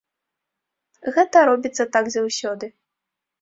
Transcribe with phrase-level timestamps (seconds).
[1.17, 2.71] Гэта робіцца так заўсёды.